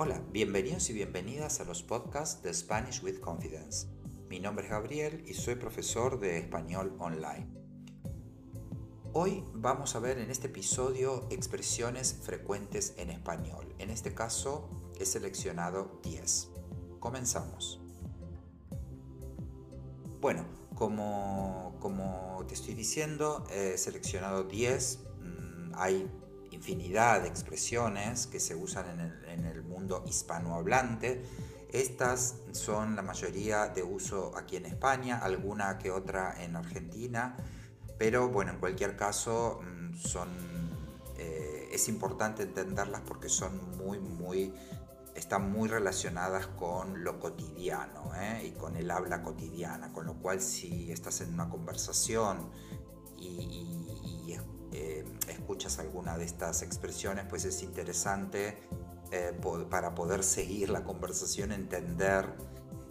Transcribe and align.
Hola, 0.00 0.22
bienvenidos 0.30 0.90
y 0.90 0.92
bienvenidas 0.92 1.58
a 1.58 1.64
los 1.64 1.82
podcasts 1.82 2.40
de 2.44 2.54
Spanish 2.54 3.02
with 3.02 3.18
Confidence. 3.18 3.88
Mi 4.28 4.38
nombre 4.38 4.64
es 4.64 4.70
Gabriel 4.70 5.24
y 5.26 5.34
soy 5.34 5.56
profesor 5.56 6.20
de 6.20 6.38
español 6.38 6.94
online. 7.00 7.48
Hoy 9.12 9.42
vamos 9.54 9.96
a 9.96 9.98
ver 9.98 10.18
en 10.18 10.30
este 10.30 10.46
episodio 10.46 11.26
expresiones 11.30 12.16
frecuentes 12.22 12.94
en 12.96 13.10
español. 13.10 13.74
En 13.80 13.90
este 13.90 14.14
caso 14.14 14.70
he 15.00 15.04
seleccionado 15.04 15.98
10. 16.04 16.48
Comenzamos. 17.00 17.80
Bueno, 20.20 20.44
como, 20.76 21.74
como 21.80 22.44
te 22.46 22.54
estoy 22.54 22.74
diciendo, 22.74 23.42
he 23.50 23.76
seleccionado 23.76 24.44
10. 24.44 25.00
Mm, 25.22 25.72
hay 25.74 26.08
infinidad 26.58 27.22
de 27.22 27.28
expresiones 27.28 28.26
que 28.26 28.40
se 28.40 28.56
usan 28.56 29.00
en 29.28 29.44
el, 29.46 29.62
mundo 29.62 30.04
hispanohablante. 30.06 31.22
Estas 31.72 32.36
son 32.52 32.96
la 32.96 33.02
mayoría 33.02 33.68
de 33.68 33.82
uso 33.82 34.32
aquí 34.36 34.56
en 34.56 34.66
España, 34.66 35.18
alguna 35.18 35.78
que 35.78 35.90
otra 35.90 36.42
en 36.42 36.56
Argentina, 36.56 37.36
pero 37.98 38.28
bueno, 38.28 38.52
en 38.52 38.58
cualquier 38.58 38.96
caso 38.96 39.60
mm, 39.62 39.94
son, 39.96 40.28
eh, 41.16 41.68
es 41.70 41.88
importante 41.88 42.42
entenderlas 42.42 43.02
porque 43.02 43.28
son 43.28 43.52
muy, 43.76 44.00
muy, 44.00 44.52
están 45.14 45.52
muy 45.52 45.68
relacionadas 45.68 46.46
con 46.46 47.04
lo 47.04 47.20
cotidiano 47.20 48.12
¿eh? 48.16 48.46
y 48.46 48.50
con 48.58 48.76
el 48.76 48.90
habla 48.90 49.22
cotidiana, 49.22 49.92
con 49.92 50.06
lo 50.06 50.14
cual 50.14 50.40
si 50.40 50.90
estás 50.90 51.20
en 51.20 51.34
una 51.34 51.48
conversación 51.48 52.50
y, 53.20 53.87
eh, 54.72 55.04
escuchas 55.28 55.78
alguna 55.78 56.18
de 56.18 56.24
estas 56.24 56.62
expresiones, 56.62 57.24
pues 57.28 57.44
es 57.44 57.62
interesante 57.62 58.58
eh, 59.10 59.32
para 59.70 59.94
poder 59.94 60.22
seguir 60.22 60.68
la 60.68 60.84
conversación, 60.84 61.52
entender 61.52 62.26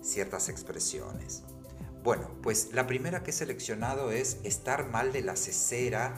ciertas 0.01 0.49
expresiones. 0.49 1.43
Bueno, 2.03 2.31
pues 2.41 2.73
la 2.73 2.87
primera 2.87 3.21
que 3.21 3.31
he 3.31 3.33
seleccionado 3.33 4.11
es 4.11 4.39
estar 4.43 4.89
mal 4.89 5.11
de 5.11 5.21
la 5.21 5.35
cesera 5.35 6.13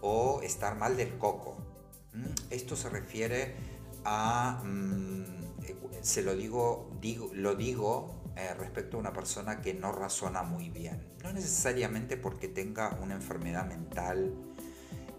o 0.00 0.40
estar 0.42 0.76
mal 0.76 0.96
del 0.96 1.18
coco. 1.18 1.56
¿Mm? 2.14 2.32
Esto 2.50 2.76
se 2.76 2.88
refiere 2.88 3.56
a, 4.04 4.62
mm, 4.64 5.22
eh, 5.64 5.76
se 6.00 6.22
lo 6.22 6.34
digo, 6.34 6.90
digo 7.00 7.30
lo 7.34 7.54
digo 7.54 8.14
respecto 8.56 8.96
a 8.96 9.00
una 9.00 9.12
persona 9.12 9.60
que 9.60 9.74
no 9.74 9.90
razona 9.90 10.44
muy 10.44 10.70
bien. 10.70 11.04
No 11.24 11.32
necesariamente 11.32 12.16
porque 12.16 12.46
tenga 12.46 12.96
una 13.02 13.16
enfermedad 13.16 13.66
mental 13.66 14.32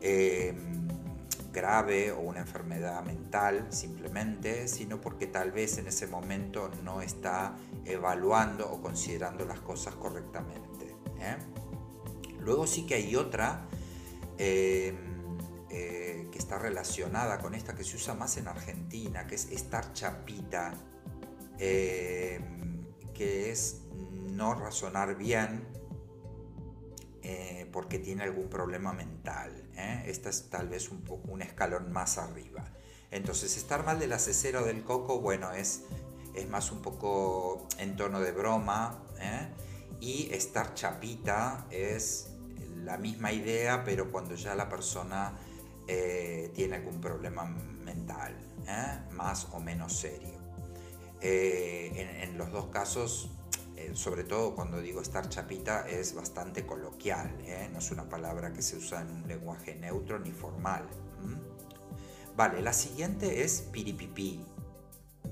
eh, 0.02 0.54
grave 1.52 2.12
o 2.12 2.20
una 2.20 2.40
enfermedad 2.40 3.04
mental 3.04 3.68
simplemente, 3.70 4.68
sino 4.68 5.02
porque 5.02 5.28
tal 5.28 5.52
vez 5.52 5.78
en 5.78 5.88
ese 5.88 6.08
momento 6.08 6.70
no 6.84 7.02
está 7.02 7.56
evaluando 7.86 8.72
o 8.72 8.82
considerando 8.82 9.46
las 9.46 9.60
cosas 9.60 9.96
correctamente. 9.96 10.96
¿eh? 11.20 11.38
Luego 12.40 12.68
sí 12.68 12.86
que 12.86 12.96
hay 12.96 13.16
otra 13.16 13.68
eh, 14.38 14.96
que 15.70 16.38
está 16.38 16.60
relacionada 16.60 17.40
con 17.40 17.56
esta 17.56 17.76
que 17.76 17.84
se 17.84 17.96
usa 17.96 18.14
más 18.14 18.38
en 18.38 18.48
Argentina, 18.48 19.28
que 19.28 19.36
es 19.36 19.52
estar 19.52 19.94
chapita, 19.94 20.74
que 21.58 22.40
es 23.52 23.82
no 24.32 24.54
razonar 24.54 25.16
bien 25.16 25.79
eh, 27.22 27.68
porque 27.72 28.00
tiene 28.00 28.24
algún 28.24 28.50
problema 28.50 28.94
mental. 28.94 29.70
¿eh? 29.76 30.04
Esta 30.08 30.30
es 30.30 30.50
tal 30.50 30.70
vez 30.70 30.90
un, 30.90 31.02
poco, 31.02 31.32
un 31.32 31.42
escalón 31.42 31.92
más 31.92 32.18
arriba. 32.18 32.66
Entonces, 33.12 33.58
estar 33.58 33.86
mal 33.86 34.00
del 34.00 34.14
asesero 34.14 34.64
del 34.64 34.84
coco, 34.84 35.20
bueno, 35.20 35.52
es, 35.52 35.84
es 36.34 36.48
más 36.50 36.72
un 36.72 36.82
poco 36.82 37.68
en 37.78 37.96
tono 37.96 38.20
de 38.20 38.32
broma. 38.32 39.04
¿eh? 39.20 39.50
Y 40.00 40.34
estar 40.34 40.74
chapita 40.76 41.66
es 41.72 42.30
la 42.84 42.98
misma 42.98 43.34
idea, 43.34 43.84
pero 43.84 44.12
cuando 44.12 44.36
ya 44.36 44.56
la 44.56 44.70
persona 44.70 45.38
tiene 46.54 46.76
algún 46.76 47.02
problema 47.02 47.46
mental, 47.46 48.38
más 49.12 49.48
o 49.52 49.60
menos 49.60 49.98
serio. 49.98 50.38
en, 51.20 52.38
los 52.38 52.52
dos 52.52 52.68
casos 52.68 53.32
eh, 53.90 53.96
sobre 53.96 54.24
todo 54.24 54.56
cuando 54.56 54.82
digo 54.82 55.02
estar 55.02 55.28
chapita, 55.30 55.88
es 55.88 56.14
bastante 56.14 56.66
coloquial, 56.66 57.36
¿eh? 57.46 57.70
no 57.72 57.80
es 57.80 57.92
una 57.92 58.08
palabra 58.08 58.54
que 58.54 58.62
se 58.62 58.78
usa 58.78 59.02
en 59.02 59.12
un 59.12 59.28
lenguaje 59.28 59.76
neutro 59.76 60.20
ni 60.20 60.32
formal. 60.32 60.88
Vale, 62.36 62.62
la 62.62 62.72
siguiente 62.72 63.44
es 63.44 63.62
piripipí. 63.72 64.46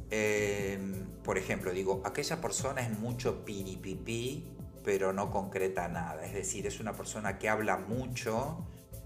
Em, 0.09 1.06
por 1.23 1.38
ejemplo, 1.38 1.72
digo, 1.72 2.01
aquella 2.03 2.41
persona 2.41 2.81
es 2.81 3.00
mucho 3.00 3.45
piripipí, 3.45 4.57
pero 4.84 5.13
no 5.13 5.31
concreta 5.31 5.88
nada. 5.88 6.25
Es 6.25 6.34
decir, 6.34 6.68
es 6.68 6.79
una 6.79 6.94
persona 6.94 7.38
que 7.38 7.47
habla 7.47 7.78
mucho, 7.78 8.66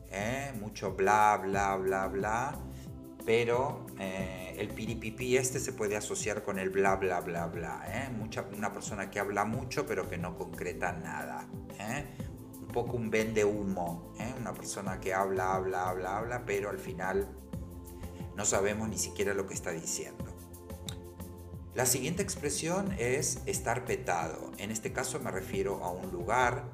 ¿eh? 0.09 0.51
mucho 0.59 0.94
bla, 0.94 1.39
bla, 1.44 1.75
bla, 1.75 2.07
bla, 2.07 2.59
pero 3.25 3.85
eh, 3.99 4.55
el 4.57 4.69
piripipi 4.69 5.37
este 5.37 5.59
se 5.59 5.73
puede 5.73 5.95
asociar 5.95 6.43
con 6.43 6.59
el 6.59 6.69
bla 6.69 6.95
bla 6.95 7.21
bla 7.21 7.47
bla. 7.47 7.83
¿eh? 7.87 8.09
Mucha, 8.11 8.45
una 8.55 8.71
persona 8.71 9.09
que 9.09 9.19
habla 9.19 9.45
mucho 9.45 9.85
pero 9.85 10.09
que 10.09 10.17
no 10.17 10.37
concreta 10.37 10.91
nada. 10.93 11.47
¿eh? 11.79 12.05
Un 12.59 12.67
poco 12.67 12.97
un 12.97 13.09
vende 13.09 13.45
humo. 13.45 14.13
Una 14.39 14.53
persona 14.53 14.99
que 14.99 15.13
habla, 15.13 15.53
habla, 15.53 15.89
habla, 15.89 16.17
habla, 16.17 16.45
pero 16.45 16.69
al 16.69 16.79
final 16.79 17.27
no 18.35 18.45
sabemos 18.45 18.89
ni 18.89 18.97
siquiera 18.97 19.33
lo 19.33 19.45
que 19.45 19.53
está 19.53 19.71
diciendo. 19.71 20.25
La 21.73 21.85
siguiente 21.85 22.21
expresión 22.21 22.93
es 22.97 23.41
estar 23.45 23.85
petado. 23.85 24.51
En 24.57 24.71
este 24.71 24.91
caso 24.91 25.19
me 25.19 25.31
refiero 25.31 25.83
a 25.83 25.91
un 25.91 26.11
lugar, 26.11 26.65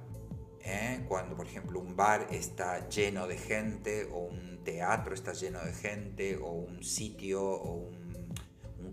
¿eh? 0.67 1.05
cuando 1.07 1.35
por 1.35 1.47
ejemplo 1.47 1.79
un 1.79 1.95
bar 1.95 2.27
está 2.29 2.87
lleno 2.89 3.25
de 3.25 3.37
gente 3.37 4.09
o 4.11 4.19
un 4.19 4.63
teatro 4.63 5.13
está 5.13 5.33
lleno 5.33 5.63
de 5.63 5.73
gente 5.73 6.37
o 6.37 6.51
un 6.51 6.83
sitio 6.83 7.41
o 7.43 7.89
un, 7.89 8.07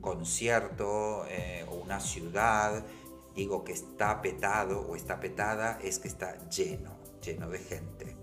concierto 0.00 1.24
eh, 1.30 1.64
o 1.70 1.76
una 1.76 1.98
ciudad, 1.98 2.84
digo 3.34 3.64
que 3.64 3.72
está 3.72 4.20
petado 4.20 4.82
o 4.86 4.96
está 4.96 5.18
petada 5.18 5.78
es 5.82 5.98
que 5.98 6.08
está 6.08 6.46
lleno, 6.50 6.98
lleno 7.22 7.48
de 7.48 7.58
gente. 7.58 8.16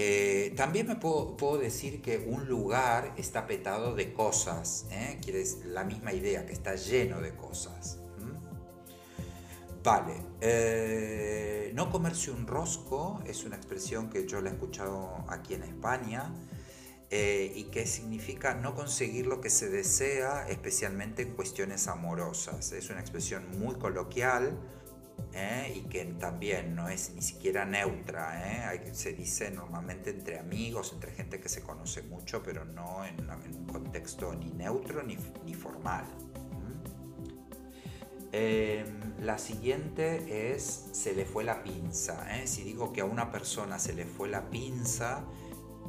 Eh, 0.00 0.52
también 0.56 0.86
me 0.86 0.94
puedo, 0.94 1.58
decir 1.58 2.00
que 2.00 2.18
un 2.18 2.46
lugar 2.46 3.12
está 3.16 3.48
petado 3.48 3.96
de 3.96 4.12
cosas, 4.12 4.86
¿eh? 4.92 5.18
la 5.64 5.82
misma 5.82 6.12
idea, 6.12 6.46
que 6.46 6.52
está 6.52 6.76
lleno 6.76 7.20
de 7.20 7.34
cosas. 7.34 7.97
Vale, 9.82 10.14
eh, 10.40 11.70
no 11.74 11.90
comerse 11.90 12.30
un 12.30 12.46
rosco 12.46 13.22
es 13.26 13.44
una 13.44 13.56
expresión 13.56 14.10
que 14.10 14.26
yo 14.26 14.40
la 14.40 14.50
he 14.50 14.52
escuchado 14.52 15.24
aquí 15.28 15.54
en 15.54 15.62
España 15.62 16.32
eh, 17.10 17.52
y 17.54 17.64
que 17.64 17.86
significa 17.86 18.54
no 18.54 18.74
conseguir 18.74 19.26
lo 19.26 19.40
que 19.40 19.50
se 19.50 19.70
desea, 19.70 20.48
especialmente 20.48 21.22
en 21.22 21.34
cuestiones 21.34 21.86
amorosas. 21.86 22.72
Es 22.72 22.90
una 22.90 23.00
expresión 23.00 23.44
muy 23.58 23.76
coloquial 23.76 24.58
eh, 25.32 25.72
y 25.76 25.88
que 25.88 26.04
también 26.04 26.74
no 26.74 26.88
es 26.88 27.12
ni 27.14 27.22
siquiera 27.22 27.64
neutra. 27.64 28.72
se 28.92 29.12
dice 29.12 29.50
normalmente 29.52 30.10
entre 30.10 30.40
amigos, 30.40 30.92
entre 30.92 31.12
gente 31.12 31.40
que 31.40 31.48
se 31.48 31.62
conoce 31.62 32.02
mucho, 32.02 32.42
pero 32.42 32.64
no 32.64 33.04
en, 33.04 33.16
un 33.30 33.66
contexto 33.66 34.34
ni 34.34 34.50
neutro 34.50 35.04
ni, 35.04 35.16
ni 35.44 35.54
formal. 35.54 36.04
Em, 38.32 39.07
la 39.20 39.38
siguiente 39.38 40.54
es 40.54 40.88
se 40.92 41.12
le 41.12 41.24
fue 41.24 41.44
la 41.44 41.62
pinza. 41.62 42.38
¿eh? 42.38 42.46
Si 42.46 42.62
digo 42.62 42.92
que 42.92 43.00
a 43.00 43.04
una 43.04 43.32
persona 43.32 43.78
se 43.78 43.92
le 43.92 44.04
fue 44.06 44.28
la 44.28 44.48
pinza, 44.48 45.24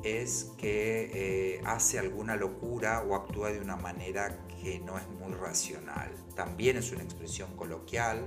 es 0.04 0.52
que 0.58 1.12
eh, 1.14 1.62
hace 1.66 2.00
alguna 2.00 2.36
locura 2.36 3.04
o 3.04 3.16
actúa 3.16 3.52
de 3.52 3.60
una 3.60 3.76
manera 3.76 4.46
que 4.62 4.80
no 4.80 4.98
es 4.98 5.08
muy 5.08 5.34
racional. 5.34 6.12
También 6.36 6.78
es 6.78 6.92
una 6.92 7.04
expresión 7.04 7.56
coloquial. 7.56 8.26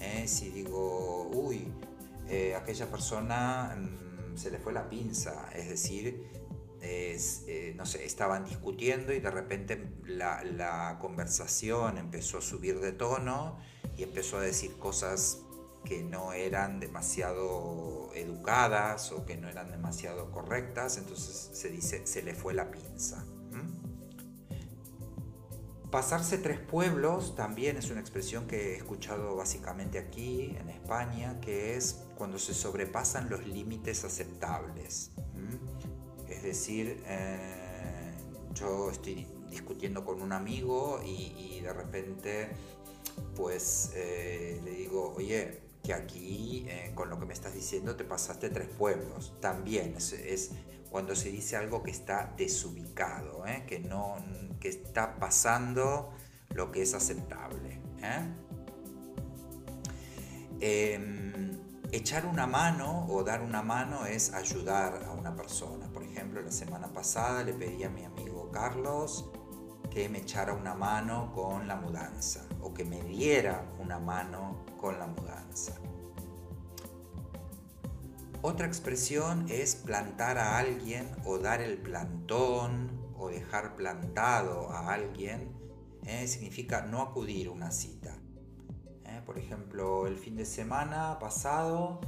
¿eh? 0.00 0.26
Si 0.26 0.50
digo, 0.50 1.28
uy, 1.28 1.72
aquella 2.56 2.90
persona 2.90 3.76
mm, 3.76 4.38
se 4.38 4.50
le 4.50 4.58
fue 4.58 4.72
la 4.72 4.88
pinza, 4.88 5.50
es 5.54 5.68
decir, 5.68 6.26
no 7.76 7.84
sé, 7.86 8.04
estaban 8.04 8.44
discutiendo 8.44 9.12
y 9.12 9.20
de 9.20 9.30
repente 9.30 9.88
la, 10.06 10.96
conversación 11.00 11.98
empezó 11.98 12.38
a 12.38 12.40
subir 12.40 12.80
de 12.80 12.92
tono 12.92 13.58
y 13.96 14.02
empezó 14.02 14.38
a 14.38 14.40
decir 14.40 14.78
cosas 14.78 15.38
que 15.84 16.02
no 16.02 16.32
eran 16.32 16.80
demasiado 16.80 18.10
educadas 18.14 19.10
o 19.12 19.26
que 19.26 19.36
no 19.36 19.48
eran 19.48 19.70
demasiado 19.70 20.30
correctas, 20.30 20.96
entonces 20.96 21.50
se 21.52 21.68
dice 21.68 22.06
se 22.06 22.22
le 22.22 22.34
fue 22.34 22.54
la 22.54 22.70
pinza. 22.70 23.24
Pasarse 25.90 26.38
tres 26.38 26.58
pueblos 26.58 27.36
también 27.36 27.76
es 27.76 27.90
una 27.90 28.00
expresión 28.00 28.46
que 28.46 28.72
he 28.72 28.76
escuchado 28.76 29.36
básicamente 29.36 29.98
aquí 29.98 30.56
en 30.58 30.70
España, 30.70 31.38
que 31.38 31.76
es 31.76 32.04
cuando 32.16 32.38
se 32.38 32.54
sobrepasan 32.54 33.28
los 33.28 33.46
límites 33.46 34.02
aceptables. 34.02 35.10
Es 36.30 36.42
decir, 36.42 37.02
eh, 37.06 38.14
yo 38.54 38.90
estoy 38.90 39.26
discutiendo 39.50 40.02
con 40.02 40.22
un 40.22 40.32
amigo 40.32 40.98
y, 41.04 41.60
de 41.60 41.72
repente 41.74 42.48
pues 43.36 43.92
eh, 43.94 44.60
le 44.64 44.70
digo, 44.72 45.14
oye, 45.16 45.62
que 45.82 45.94
aquí 45.94 46.64
eh, 46.68 46.92
con 46.94 47.10
lo 47.10 47.18
que 47.18 47.26
me 47.26 47.34
estás 47.34 47.54
diciendo 47.54 47.96
te 47.96 48.04
pasaste 48.04 48.50
tres 48.50 48.68
pueblos. 48.68 49.34
También 49.40 49.96
es, 49.96 50.50
cuando 50.90 51.16
se 51.16 51.30
dice 51.30 51.56
algo 51.56 51.82
que 51.82 51.90
está 51.90 52.32
desubicado, 52.36 53.46
¿eh? 53.46 53.64
que, 53.66 53.80
no, 53.80 54.16
que 54.60 54.68
está 54.68 55.16
pasando 55.16 56.12
lo 56.50 56.70
que 56.70 56.82
es 56.82 56.94
aceptable. 56.94 57.80
Em, 60.60 61.50
echar 61.90 62.26
una 62.26 62.46
mano 62.46 63.06
o 63.08 63.24
dar 63.24 63.42
una 63.42 63.62
mano 63.62 64.06
es 64.06 64.32
ayudar 64.32 65.04
a 65.04 65.12
una 65.12 65.34
persona. 65.34 65.88
Por 65.92 66.04
ejemplo, 66.04 66.40
la 66.40 66.52
semana 66.52 66.92
pasada 66.92 67.42
le 67.42 67.52
pedí 67.54 67.82
a 67.84 67.90
mi 67.90 68.04
amigo 68.04 68.50
Carlos 68.52 69.30
que 69.90 70.08
me 70.08 70.18
echara 70.18 70.54
una 70.54 70.74
mano 70.74 71.32
con 71.34 71.68
la 71.68 71.76
mudanza 71.76 72.46
o 72.62 72.72
que 72.72 72.84
me 72.84 73.02
diera 73.02 73.64
una 73.78 73.98
mano 73.98 74.64
con 74.80 74.98
la 74.98 75.06
mudanza. 75.06 75.74
Otra 78.44 78.66
expresión 78.66 79.46
es 79.48 79.76
plantar 79.76 80.36
a 80.36 80.58
alguien 80.58 81.08
o 81.24 81.38
dar 81.38 81.60
el 81.60 81.78
plantón 81.78 82.90
o 83.16 83.28
dejar 83.28 83.76
plantado 83.76 84.70
a 84.70 84.92
alguien. 84.92 85.52
¿eh? 86.06 86.26
significa 86.26 86.82
no 86.82 87.02
acudir 87.02 87.46
a 87.46 87.50
una 87.52 87.70
cita. 87.70 88.16
¿eh? 89.06 89.22
por 89.24 89.38
ejemplo, 89.38 90.08
el 90.08 90.18
fin 90.18 90.36
de 90.36 90.44
semana 90.44 91.18
pasado 91.20 92.00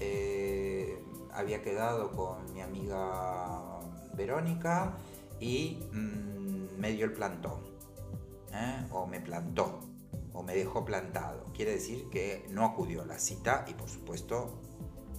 eh, 0.00 1.00
había 1.32 1.62
quedado 1.62 2.10
con 2.10 2.52
mi 2.52 2.62
amiga 2.62 3.78
Verónica 4.14 4.96
y 5.38 5.78
mm, 5.92 6.78
me 6.78 6.90
dio 6.92 7.04
el 7.04 7.12
plantón. 7.12 7.64
o 8.90 9.06
me 9.06 9.20
plantó 9.20 9.80
o 10.36 10.42
me 10.42 10.54
dejó 10.54 10.84
plantado. 10.84 11.44
Quiere 11.54 11.72
decir 11.72 12.08
que 12.10 12.46
no 12.50 12.64
acudió 12.64 13.02
a 13.02 13.06
la 13.06 13.18
cita 13.18 13.64
y 13.66 13.72
por 13.72 13.88
supuesto 13.88 14.60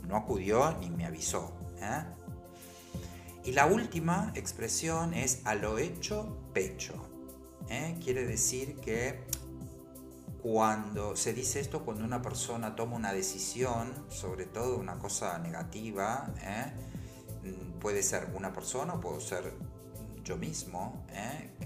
no 0.08 0.16
acudió 0.16 0.78
ni 0.80 0.90
me 0.92 1.06
avisó. 1.06 1.52
¿eh? 1.82 2.04
Y 3.44 3.52
la 3.54 3.66
última 3.66 4.32
expresión 4.36 5.14
es 5.14 5.42
a 5.46 5.56
lo 5.56 5.80
hecho 5.80 6.38
pecho. 6.54 6.94
¿eh? 7.68 7.98
Quiere 8.04 8.26
decir 8.26 8.76
que 8.76 9.26
cuando 10.42 11.16
se 11.16 11.34
dice 11.34 11.60
esto, 11.60 11.84
cuando 11.84 12.06
una 12.06 12.22
persona 12.22 12.76
toma 12.76 12.96
una 12.96 13.12
decisión, 13.12 13.92
sobre 14.10 14.46
todo 14.46 14.78
una 14.78 15.00
cosa 15.00 15.40
negativa, 15.40 16.32
¿eh? 16.42 16.72
mm, 17.50 17.80
puede 17.80 18.04
ser 18.04 18.30
una 18.36 18.54
persona 18.54 18.94
o 18.94 19.02
puedo 19.02 19.20
ser 19.20 19.52
yo 20.24 20.38
mismo, 20.38 21.06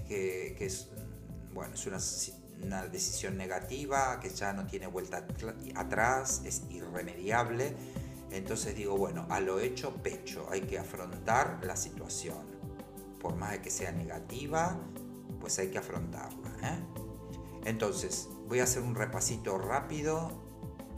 que, 0.08 0.56
es, 0.60 0.88
bueno, 1.52 1.74
es 1.74 1.84
una, 1.86 1.98
una 2.62 2.86
decisión 2.86 3.36
negativa 3.36 4.18
que 4.20 4.30
ya 4.30 4.52
no 4.52 4.66
tiene 4.66 4.86
vuelta 4.86 5.26
atrás, 5.74 6.42
es 6.44 6.62
irremediable 6.70 7.74
entonces 8.32 8.74
digo, 8.74 8.96
bueno, 8.96 9.26
a 9.28 9.40
lo 9.40 9.60
hecho 9.60 9.94
pecho, 10.02 10.48
hay 10.50 10.62
que 10.62 10.78
afrontar 10.78 11.60
la 11.64 11.76
situación. 11.76 12.46
Por 13.20 13.36
más 13.36 13.52
de 13.52 13.60
que 13.60 13.70
sea 13.70 13.92
negativa, 13.92 14.80
pues 15.38 15.58
hay 15.58 15.68
que 15.68 15.78
afrontarla. 15.78 16.50
¿eh? 16.62 16.78
Entonces, 17.66 18.28
voy 18.48 18.60
a 18.60 18.64
hacer 18.64 18.82
un 18.82 18.94
repasito 18.94 19.58
rápido. 19.58 20.30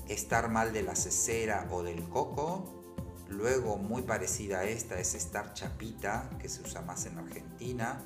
Estar 0.09 0.49
mal 0.49 0.73
de 0.73 0.83
la 0.83 0.95
cesera 0.95 1.67
o 1.73 1.83
del 1.83 2.09
coco. 2.09 2.85
Luego, 3.29 3.79
muy 3.79 4.03
parecida 4.03 4.61
a 4.61 4.65
esta, 4.65 5.01
es 5.01 5.15
estar 5.15 5.55
chapita, 5.55 6.31
que 6.39 6.49
se 6.49 6.63
usa 6.63 6.83
más 6.83 7.05
en 7.07 7.19
Argentina. 7.19 8.01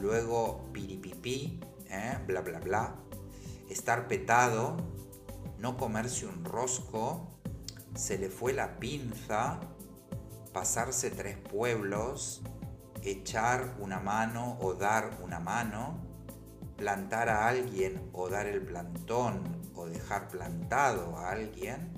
Luego, 0.00 0.64
piripipí, 0.72 1.60
¿eh? 1.90 2.18
bla, 2.26 2.40
bla, 2.40 2.60
bla. 2.60 2.96
Estar 3.68 4.08
petado. 4.08 4.76
No 5.58 5.76
comerse 5.76 6.24
un 6.26 6.44
rosco 6.44 7.38
se 7.98 8.16
le 8.16 8.30
fue 8.30 8.52
la 8.52 8.78
pinza, 8.78 9.58
pasarse 10.52 11.10
tres 11.10 11.36
pueblos, 11.36 12.42
echar 13.02 13.74
una 13.80 13.98
mano 13.98 14.56
o 14.60 14.74
dar 14.74 15.18
una 15.22 15.40
mano, 15.40 15.98
plantar 16.76 17.28
a 17.28 17.48
alguien 17.48 18.08
o 18.12 18.28
dar 18.28 18.46
el 18.46 18.62
plantón 18.62 19.42
o 19.74 19.86
dejar 19.86 20.28
plantado 20.28 21.16
a 21.16 21.30
alguien 21.30 21.92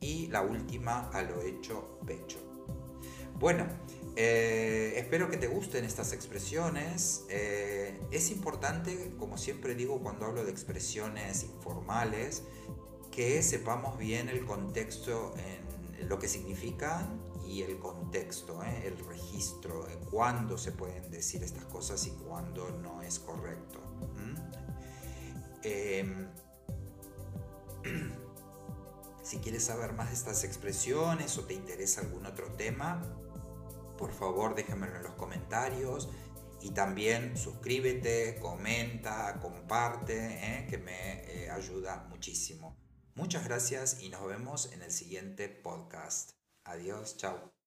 y 0.00 0.26
la 0.26 0.42
última 0.42 1.08
a 1.10 1.22
lo 1.22 1.40
hecho 1.42 2.00
pecho. 2.04 2.38
Bueno, 3.38 3.64
eh, 4.20 4.98
espero 4.98 5.30
que 5.30 5.36
te 5.36 5.46
gusten 5.46 5.84
estas 5.84 6.12
expresiones. 6.12 7.24
Eh, 7.28 7.96
es 8.10 8.32
importante, 8.32 9.12
como 9.16 9.38
siempre 9.38 9.76
digo 9.76 10.00
cuando 10.00 10.26
hablo 10.26 10.44
de 10.44 10.50
expresiones 10.50 11.44
informales, 11.44 12.42
que 13.12 13.40
sepamos 13.44 13.96
bien 13.96 14.28
el 14.28 14.44
contexto 14.44 15.34
en 15.36 16.08
lo 16.08 16.18
que 16.18 16.26
significan 16.26 17.22
y 17.46 17.62
el 17.62 17.78
contexto, 17.78 18.60
¿eh? 18.64 18.88
el 18.88 18.98
registro, 19.06 19.86
cuándo 20.10 20.58
se 20.58 20.72
pueden 20.72 21.08
decir 21.12 21.44
estas 21.44 21.66
cosas 21.66 22.04
y 22.08 22.10
cuándo 22.10 22.70
no 22.70 23.02
es 23.02 23.20
correcto. 23.20 23.78
Em, 25.62 26.26
si 29.22 29.38
quieres 29.38 29.62
saber 29.62 29.92
más 29.92 30.08
de 30.08 30.14
estas 30.14 30.42
expresiones 30.42 31.38
o 31.38 31.44
te 31.44 31.54
interesa 31.54 32.00
algún 32.00 32.26
otro 32.26 32.48
tema, 32.54 33.00
por 33.98 34.12
favor 34.12 34.54
déjamelo 34.54 34.96
en 34.96 35.02
los 35.02 35.14
comentarios 35.16 36.08
y 36.62 36.70
también 36.70 37.36
suscríbete, 37.36 38.38
comenta, 38.40 39.38
comparte, 39.40 40.16
¿eh? 40.16 40.66
que 40.68 40.78
me 40.78 41.44
eh, 41.44 41.50
ayuda 41.50 42.06
muchísimo. 42.08 42.76
Muchas 43.14 43.44
gracias 43.44 44.00
y 44.00 44.08
nos 44.08 44.26
vemos 44.26 44.72
en 44.72 44.82
el 44.82 44.90
siguiente 44.90 45.48
podcast. 45.48 46.32
Adiós, 46.64 47.16
chao. 47.16 47.57